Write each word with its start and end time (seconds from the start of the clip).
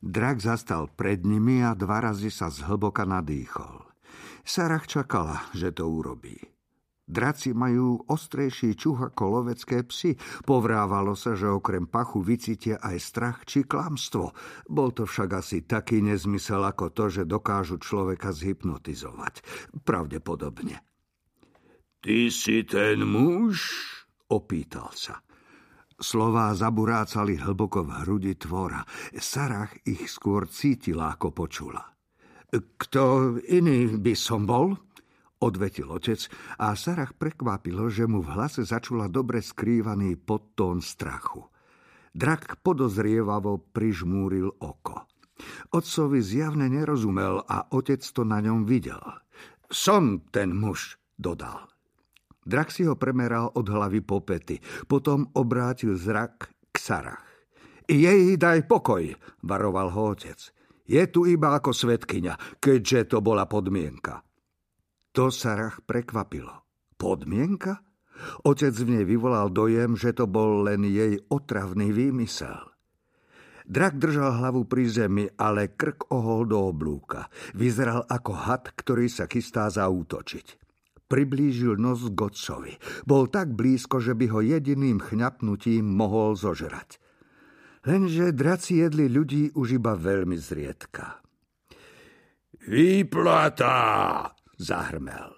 Drak 0.00 0.40
zastal 0.40 0.88
pred 0.88 1.28
nimi 1.28 1.60
a 1.60 1.76
dva 1.76 2.00
razy 2.00 2.32
sa 2.32 2.48
zhlboka 2.48 3.04
nadýchol. 3.04 3.84
Sarah 4.40 4.82
čakala, 4.88 5.44
že 5.52 5.76
to 5.76 5.84
urobí. 5.86 6.40
Draci 7.10 7.50
majú 7.58 8.06
ostrejší 8.06 8.78
čuch 8.78 9.02
ako 9.02 9.42
lovecké 9.42 9.82
psy. 9.82 10.14
Povrávalo 10.46 11.18
sa, 11.18 11.34
že 11.34 11.50
okrem 11.50 11.90
pachu 11.90 12.22
vycítia 12.22 12.78
aj 12.78 12.96
strach 13.02 13.38
či 13.42 13.66
klamstvo. 13.66 14.30
Bol 14.70 14.94
to 14.94 15.10
však 15.10 15.30
asi 15.34 15.66
taký 15.66 16.06
nezmysel 16.06 16.62
ako 16.62 16.94
to, 16.94 17.10
že 17.10 17.26
dokážu 17.26 17.82
človeka 17.82 18.30
zhypnotizovať. 18.30 19.42
Pravdepodobne. 19.82 20.78
Ty 22.00 22.18
si 22.30 22.62
ten 22.62 23.02
muž? 23.02 23.58
Opýtal 24.30 24.94
sa. 24.94 25.18
Slová 26.00 26.56
zaburácali 26.56 27.36
hlboko 27.36 27.84
v 27.84 27.90
hrudi 28.02 28.32
tvora. 28.40 28.80
Sarah 29.20 29.68
ich 29.84 30.08
skôr 30.08 30.48
cítila, 30.48 31.12
ako 31.12 31.28
počula. 31.36 31.84
Kto 32.50 33.36
iný 33.46 34.00
by 34.00 34.14
som 34.16 34.48
bol? 34.48 34.74
odvetil 35.40 35.88
otec 35.88 36.20
a 36.60 36.76
Sarah 36.76 37.12
prekvapilo, 37.16 37.88
že 37.88 38.04
mu 38.04 38.20
v 38.20 38.32
hlase 38.36 38.64
začula 38.64 39.08
dobre 39.08 39.40
skrývaný 39.40 40.20
podtón 40.20 40.84
strachu. 40.84 41.40
Drak 42.12 42.60
podozrievavo 42.60 43.72
prižmúril 43.72 44.52
oko. 44.60 45.08
Otcovi 45.72 46.20
zjavne 46.20 46.68
nerozumel 46.68 47.40
a 47.48 47.72
otec 47.72 48.04
to 48.04 48.28
na 48.28 48.44
ňom 48.44 48.68
videl. 48.68 49.00
Som 49.72 50.28
ten 50.28 50.52
muž, 50.52 51.00
dodal. 51.16 51.70
Drak 52.40 52.72
si 52.72 52.88
ho 52.88 52.96
premeral 52.96 53.52
od 53.52 53.66
hlavy 53.68 54.00
po 54.00 54.24
pety, 54.24 54.60
potom 54.88 55.28
obrátil 55.36 55.96
zrak 55.96 56.48
k 56.72 56.76
Sarah. 56.80 57.20
Jej 57.84 58.38
daj 58.38 58.70
pokoj, 58.70 59.02
varoval 59.44 59.90
ho 59.92 60.14
otec. 60.14 60.38
Je 60.86 61.02
tu 61.10 61.26
iba 61.26 61.54
ako 61.54 61.70
svetkyňa, 61.70 62.58
keďže 62.58 63.14
to 63.14 63.18
bola 63.22 63.46
podmienka. 63.46 64.22
To 65.14 65.30
Sarah 65.30 65.74
prekvapilo. 65.82 66.66
Podmienka? 66.94 67.82
Otec 68.46 68.74
v 68.76 68.88
nej 68.98 69.04
vyvolal 69.06 69.50
dojem, 69.50 69.98
že 69.98 70.14
to 70.14 70.30
bol 70.30 70.62
len 70.66 70.86
jej 70.86 71.18
otravný 71.30 71.90
výmysel. 71.90 72.70
Drak 73.70 74.02
držal 74.02 74.42
hlavu 74.42 74.66
pri 74.66 74.84
zemi, 74.90 75.26
ale 75.38 75.74
krk 75.78 76.10
ohol 76.10 76.46
do 76.50 76.58
oblúka. 76.58 77.30
Vyzeral 77.54 78.02
ako 78.10 78.32
had, 78.34 78.66
ktorý 78.74 79.06
sa 79.06 79.30
chystá 79.30 79.70
zaútočiť. 79.70 80.69
Priblížil 81.10 81.74
nos 81.74 82.06
k 82.06 82.14
otcovi. 82.14 82.78
Bol 83.02 83.26
tak 83.26 83.50
blízko, 83.50 83.98
že 83.98 84.14
by 84.14 84.30
ho 84.30 84.40
jediným 84.46 85.02
chňapnutím 85.02 85.82
mohol 85.82 86.38
zožrať. 86.38 87.02
Lenže 87.82 88.30
draci 88.30 88.86
jedli 88.86 89.10
ľudí 89.10 89.50
už 89.58 89.82
iba 89.82 89.98
veľmi 89.98 90.38
zriedka. 90.38 91.18
Výplata! 92.70 94.30
zahrmel. 94.60 95.32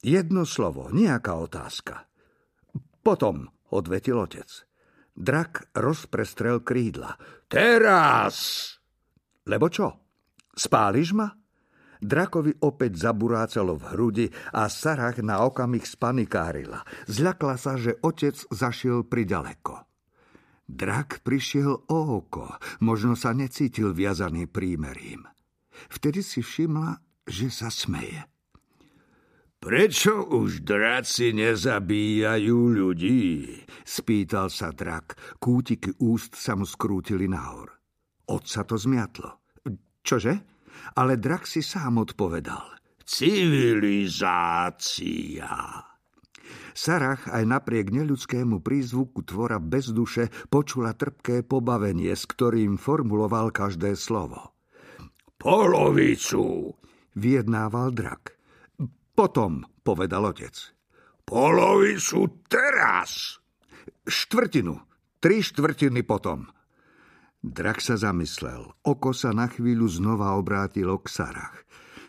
Jedno 0.00 0.48
slovo, 0.48 0.88
nejaká 0.88 1.36
otázka. 1.36 2.08
Potom, 3.04 3.46
odvetil 3.68 4.16
otec. 4.16 4.48
Drak 5.12 5.70
rozprestrel 5.76 6.64
krídla. 6.64 7.14
Teraz! 7.46 8.66
Lebo 9.44 9.68
čo? 9.68 9.94
Spáliš 10.56 11.12
ma? 11.14 11.37
Drakovi 11.98 12.62
opäť 12.62 12.98
zaburácalo 12.98 13.74
v 13.74 13.84
hrudi 13.94 14.26
a 14.54 14.70
Sarah 14.70 15.14
na 15.22 15.42
okamih 15.42 15.82
spanikárila. 15.82 16.86
Zľakla 17.10 17.56
sa, 17.58 17.74
že 17.74 17.98
otec 18.02 18.34
zašiel 18.50 19.06
priďaleko. 19.06 19.88
Drak 20.68 21.24
prišiel 21.24 21.88
o 21.88 22.00
oko, 22.20 22.60
možno 22.84 23.16
sa 23.16 23.32
necítil 23.32 23.96
viazaný 23.96 24.44
prímerím. 24.44 25.24
Vtedy 25.88 26.20
si 26.20 26.44
všimla, 26.44 27.00
že 27.24 27.48
sa 27.48 27.72
smeje. 27.72 28.28
Prečo 29.58 30.22
už 30.38 30.62
draci 30.62 31.34
nezabíjajú 31.34 32.58
ľudí? 32.78 33.58
Spýtal 33.82 34.54
sa 34.54 34.70
drak. 34.70 35.18
Kútiky 35.42 35.98
úst 35.98 36.38
sa 36.38 36.54
mu 36.54 36.62
skrútili 36.62 37.26
nahor. 37.26 37.74
Otca 38.30 38.62
to 38.62 38.78
zmiatlo. 38.78 39.42
Čože? 40.06 40.57
Ale 40.96 41.16
drak 41.20 41.46
si 41.46 41.62
sám 41.64 42.02
odpovedal. 42.02 42.78
Civilizácia. 43.08 44.28
Sarah 46.78 47.18
aj 47.34 47.42
napriek 47.42 47.90
neľudskému 47.90 48.62
prízvuku 48.62 49.26
tvora 49.26 49.58
bez 49.58 49.90
duše 49.90 50.30
počula 50.46 50.94
trpké 50.94 51.42
pobavenie, 51.42 52.14
s 52.14 52.22
ktorým 52.30 52.78
formuloval 52.78 53.50
každé 53.50 53.98
slovo. 53.98 54.54
Polovicu, 55.38 56.74
vyjednával 57.18 57.90
drak. 57.90 58.38
Potom, 59.10 59.66
povedal 59.82 60.30
otec. 60.30 60.54
Polovicu 61.26 62.46
teraz. 62.46 63.42
Štvrtinu. 64.06 64.78
Tri 65.18 65.42
štvrtiny 65.42 66.06
potom. 66.06 66.46
Drak 67.38 67.78
sa 67.78 67.94
zamyslel. 67.94 68.66
Oko 68.82 69.14
sa 69.14 69.30
na 69.30 69.46
chvíľu 69.46 69.86
znova 69.86 70.34
obrátilo 70.34 70.98
k 70.98 71.06
Sarach. 71.06 71.62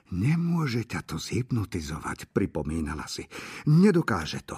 Nemôže 0.10 0.90
ťa 0.90 1.06
to 1.06 1.22
zhypnotizovať, 1.22 2.34
pripomínala 2.34 3.06
si. 3.06 3.30
Nedokáže 3.70 4.42
to. 4.42 4.58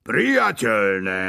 Priateľné, 0.00 1.22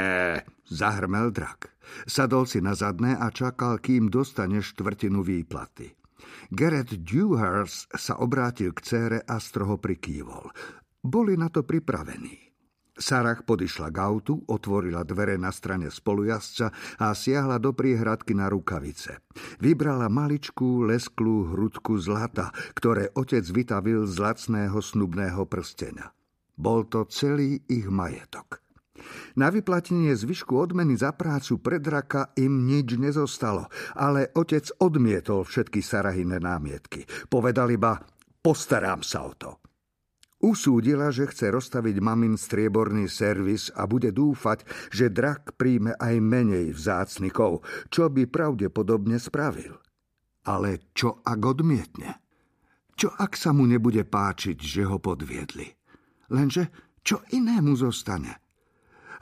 zahrmel 0.64 1.36
drak. 1.36 1.76
Sadol 2.08 2.48
si 2.48 2.64
na 2.64 2.72
zadné 2.72 3.20
a 3.20 3.28
čakal, 3.34 3.84
kým 3.84 4.08
dostane 4.08 4.64
štvrtinu 4.64 5.28
výplaty. 5.28 5.92
Gerrit 6.48 7.04
Dewhurst 7.04 7.92
sa 7.92 8.16
obrátil 8.24 8.72
k 8.72 8.80
cére 8.80 9.20
a 9.28 9.44
stroho 9.44 9.76
prikývol. 9.76 10.48
Boli 11.04 11.36
na 11.36 11.52
to 11.52 11.68
pripravení. 11.68 12.47
Sarah 12.98 13.46
podišla 13.46 13.94
k 13.94 13.98
autu, 14.02 14.42
otvorila 14.50 15.06
dvere 15.06 15.38
na 15.38 15.54
strane 15.54 15.94
spolujazca 15.94 16.74
a 16.98 17.14
siahla 17.14 17.62
do 17.62 17.72
priehradky 17.72 18.34
na 18.34 18.50
rukavice. 18.50 19.22
Vybrala 19.62 20.10
maličkú, 20.10 20.84
lesklú 20.90 21.54
hrudku 21.54 22.02
zlata, 22.02 22.50
ktoré 22.74 23.14
otec 23.14 23.46
vytavil 23.46 24.10
z 24.10 24.18
lacného 24.18 24.82
snubného 24.82 25.46
prstenia. 25.46 26.12
Bol 26.58 26.90
to 26.90 27.06
celý 27.06 27.62
ich 27.70 27.86
majetok. 27.86 28.66
Na 29.38 29.54
vyplatenie 29.54 30.18
zvyšku 30.18 30.58
odmeny 30.58 30.98
za 30.98 31.14
prácu 31.14 31.62
pred 31.62 31.86
raka 31.86 32.34
im 32.34 32.66
nič 32.66 32.98
nezostalo, 32.98 33.70
ale 33.94 34.34
otec 34.34 34.74
odmietol 34.82 35.46
všetky 35.46 35.86
Sarahine 35.86 36.42
námietky. 36.42 37.06
Povedal 37.30 37.70
iba, 37.70 38.02
postarám 38.42 39.06
sa 39.06 39.30
o 39.30 39.38
to. 39.38 39.67
Usúdila, 40.38 41.10
že 41.10 41.26
chce 41.26 41.50
rozstaviť 41.50 41.98
mamin 41.98 42.38
strieborný 42.38 43.10
servis 43.10 43.74
a 43.74 43.90
bude 43.90 44.14
dúfať, 44.14 44.70
že 44.94 45.10
drak 45.10 45.58
príjme 45.58 45.98
aj 45.98 46.16
menej 46.22 46.78
vzácnikov, 46.78 47.66
čo 47.90 48.06
by 48.14 48.30
pravdepodobne 48.30 49.18
spravil. 49.18 49.82
Ale 50.46 50.94
čo 50.94 51.26
ak 51.26 51.40
odmietne? 51.42 52.22
Čo 52.94 53.14
ak 53.18 53.34
sa 53.34 53.50
mu 53.50 53.66
nebude 53.66 54.06
páčiť, 54.06 54.58
že 54.62 54.86
ho 54.86 55.02
podviedli? 55.02 55.74
Lenže 56.30 56.70
čo 57.02 57.26
inému 57.34 57.74
zostane? 57.74 58.38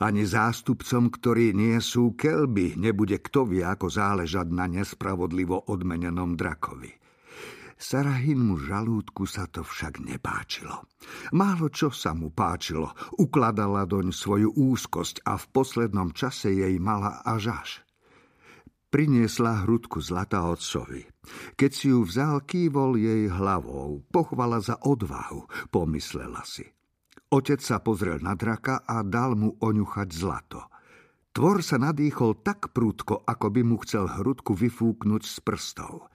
Ani 0.04 0.28
zástupcom, 0.28 1.08
ktorí 1.08 1.56
nie 1.56 1.80
sú 1.80 2.20
kelby, 2.20 2.76
nebude 2.76 3.24
kto 3.24 3.48
vie 3.48 3.64
ako 3.64 3.88
záležať 3.88 4.52
na 4.52 4.68
nespravodlivo 4.68 5.72
odmenenom 5.72 6.36
drakovi. 6.36 6.92
Sarahinmu 7.76 8.56
žalúdku 8.56 9.28
sa 9.28 9.52
to 9.52 9.60
však 9.60 10.00
nepáčilo. 10.00 10.88
Málo 11.36 11.68
čo 11.68 11.92
sa 11.92 12.16
mu 12.16 12.32
páčilo, 12.32 12.96
ukladala 13.20 13.84
doň 13.84 14.16
svoju 14.16 14.56
úzkosť 14.56 15.28
a 15.28 15.36
v 15.36 15.46
poslednom 15.52 16.16
čase 16.16 16.56
jej 16.56 16.76
mala 16.80 17.20
až 17.28 17.44
až. 17.52 17.70
Priniesla 18.88 19.68
hrudku 19.68 20.00
zlata 20.00 20.48
otcovi. 20.48 21.04
Keď 21.60 21.72
si 21.76 21.92
ju 21.92 22.08
vzal, 22.08 22.48
kývol 22.48 22.96
jej 22.96 23.28
hlavou, 23.28 24.08
pochvala 24.08 24.64
za 24.64 24.80
odvahu, 24.80 25.44
pomyslela 25.68 26.48
si. 26.48 26.64
Otec 27.28 27.60
sa 27.60 27.84
pozrel 27.84 28.24
na 28.24 28.40
draka 28.40 28.88
a 28.88 29.04
dal 29.04 29.36
mu 29.36 29.60
oňuchať 29.60 30.10
zlato. 30.16 30.72
Tvor 31.36 31.60
sa 31.60 31.76
nadýchol 31.76 32.40
tak 32.40 32.72
prúdko, 32.72 33.28
ako 33.28 33.52
by 33.52 33.62
mu 33.68 33.76
chcel 33.84 34.08
hrudku 34.08 34.56
vyfúknuť 34.56 35.24
z 35.28 35.38
prstov. 35.44 36.08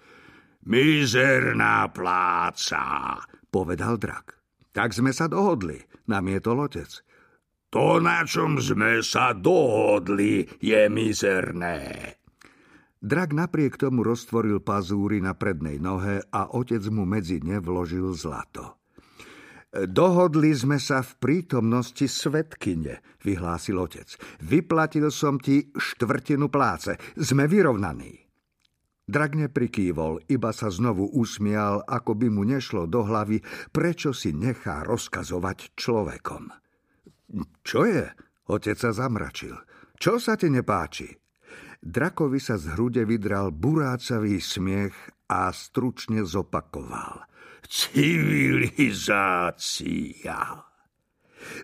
Mizerná 0.69 1.89
pláca, 1.89 3.17
povedal 3.49 3.97
drak. 3.97 4.37
Tak 4.77 4.93
sme 4.93 5.11
sa 5.11 5.25
dohodli, 5.25 5.81
namietol 6.05 6.61
otec. 6.69 6.91
To, 7.73 7.97
na 7.97 8.27
čom 8.29 8.61
sme 8.61 9.01
sa 9.01 9.33
dohodli, 9.33 10.45
je 10.61 10.85
mizerné. 10.93 12.13
Drak 13.01 13.33
napriek 13.33 13.81
tomu 13.81 14.05
roztvoril 14.05 14.61
pazúry 14.61 15.25
na 15.25 15.33
prednej 15.33 15.81
nohe 15.81 16.21
a 16.29 16.53
otec 16.53 16.85
mu 16.93 17.09
medzi 17.09 17.41
ne 17.41 17.57
vložil 17.57 18.13
zlato. 18.13 18.77
Dohodli 19.73 20.53
sme 20.53 20.77
sa 20.77 21.01
v 21.01 21.15
prítomnosti 21.17 22.05
svetkyne, 22.05 23.01
vyhlásil 23.25 23.81
otec. 23.81 24.13
Vyplatil 24.45 25.09
som 25.09 25.41
ti 25.41 25.73
štvrtinu 25.73 26.53
pláce. 26.53 26.99
Sme 27.17 27.49
vyrovnaní. 27.49 28.30
Drak 29.11 29.35
neprikývol, 29.35 30.23
iba 30.31 30.55
sa 30.55 30.71
znovu 30.71 31.11
usmial, 31.11 31.83
ako 31.83 32.15
by 32.15 32.31
mu 32.31 32.47
nešlo 32.47 32.87
do 32.87 33.03
hlavy, 33.03 33.43
prečo 33.75 34.15
si 34.15 34.31
nechá 34.31 34.87
rozkazovať 34.87 35.75
človekom. 35.75 36.55
Čo 37.67 37.91
je? 37.91 38.07
Otec 38.47 38.79
sa 38.79 38.95
zamračil. 38.95 39.59
Čo 39.99 40.23
sa 40.23 40.39
ti 40.39 40.47
nepáči? 40.47 41.11
Drakovi 41.83 42.39
sa 42.39 42.55
z 42.55 42.71
hrude 42.79 43.03
vydral 43.03 43.51
burácavý 43.51 44.39
smiech 44.39 44.95
a 45.27 45.51
stručne 45.51 46.23
zopakoval. 46.23 47.27
Civilizácia. 47.67 49.11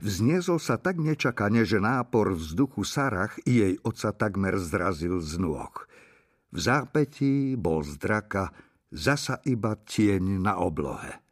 Vzniesol 0.02 0.58
sa 0.58 0.82
tak 0.82 0.98
nečakane, 0.98 1.62
že 1.62 1.78
nápor 1.78 2.34
vzduchu 2.34 2.82
Sarach 2.82 3.38
jej 3.46 3.78
oca 3.86 4.10
takmer 4.10 4.58
zrazil 4.58 5.22
z 5.22 5.38
nôh. 5.38 5.70
V 6.56 6.58
zápetí 6.58 7.52
bol 7.60 7.84
z 7.84 8.00
draka 8.00 8.48
zasa 8.88 9.44
iba 9.44 9.76
tieň 9.76 10.40
na 10.40 10.56
oblohe. 10.56 11.25